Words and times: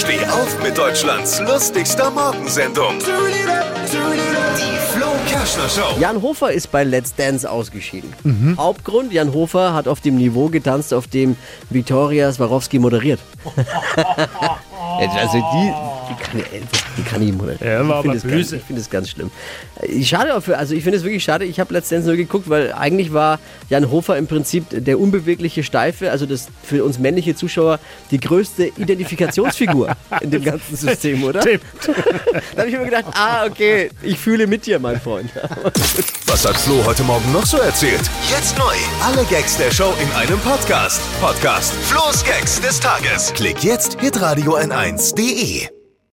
Steh 0.00 0.24
auf 0.24 0.62
mit 0.62 0.78
Deutschlands 0.78 1.40
lustigster 1.40 2.10
Morgensendung. 2.10 2.98
Die 3.00 4.78
Flo 4.94 5.08
Kerschner 5.28 5.68
Show. 5.68 6.00
Jan 6.00 6.22
Hofer 6.22 6.52
ist 6.52 6.72
bei 6.72 6.84
Let's 6.84 7.14
Dance 7.14 7.48
ausgeschieden. 7.48 8.56
Hauptgrund, 8.56 9.12
Jan 9.12 9.34
Hofer 9.34 9.74
hat 9.74 9.86
auf 9.86 10.00
dem 10.00 10.16
Niveau 10.16 10.48
getanzt, 10.48 10.94
auf 10.94 11.06
dem 11.06 11.36
Viktoria 11.68 12.32
Swarovski 12.32 12.78
moderiert. 12.78 13.20
also 14.98 15.36
die, 15.36 15.74
die 16.10 16.22
kann, 16.22 16.42
die 16.96 17.02
kann 17.02 17.22
ich 17.22 17.32
moderieren. 17.32 17.66
Er 17.66 17.88
war 17.88 17.98
ich 17.98 18.02
finde 18.02 18.16
es 18.16 18.22
ganz, 18.22 18.34
böse. 18.34 18.56
ich 18.56 18.62
finde 18.62 18.80
es 18.80 18.90
ganz 18.90 19.10
schlimm. 19.10 19.30
Äh, 19.80 20.02
Schade 20.02 20.28
dafür, 20.28 20.58
also 20.58 20.74
ich 20.74 20.82
finde 20.82 20.98
es 20.98 21.04
wirklich 21.04 21.22
schade. 21.22 21.44
Ich 21.44 21.60
habe 21.60 21.72
Dance 21.72 22.00
nur 22.00 22.16
geguckt, 22.16 22.48
weil 22.48 22.72
eigentlich 22.72 23.12
war 23.12 23.38
Jan 23.68 23.90
Hofer 23.90 24.16
im 24.18 24.26
Prinzip 24.26 24.64
der 24.70 24.98
unbewegliche 24.98 25.62
Steife, 25.62 26.10
also 26.10 26.26
das 26.26 26.48
für 26.62 26.84
uns 26.84 26.98
männliche 26.98 27.34
Zuschauer 27.34 27.78
die 28.10 28.18
größte 28.20 28.66
Identifikationsfigur 28.76 29.94
in 30.20 30.30
dem 30.30 30.44
ganzen 30.44 30.76
System, 30.76 31.22
oder? 31.24 31.42
Stimmt. 31.42 31.62
Da 32.54 32.62
habe 32.62 32.70
ich 32.70 32.78
mir 32.78 32.84
gedacht, 32.84 33.04
ah, 33.14 33.46
okay, 33.46 33.90
ich 34.02 34.18
fühle 34.18 34.46
mit 34.46 34.66
dir, 34.66 34.78
mein 34.78 35.00
Freund. 35.00 35.30
Was 36.26 36.46
hat 36.46 36.56
Flo 36.56 36.84
heute 36.84 37.02
Morgen 37.04 37.32
noch 37.32 37.46
so 37.46 37.58
erzählt? 37.58 38.00
Jetzt 38.30 38.58
neu. 38.58 38.74
Alle 39.02 39.24
Gags 39.24 39.56
der 39.56 39.70
Show 39.70 39.92
in 40.02 40.10
einem 40.16 40.38
Podcast. 40.40 41.00
Podcast 41.20 41.72
Flo's 41.84 42.24
Gags 42.24 42.60
des 42.60 42.80
Tages. 42.80 43.32
Klick 43.34 43.62
jetzt, 43.62 44.00
hitradio 44.00 44.56
n1.de. 44.56 45.79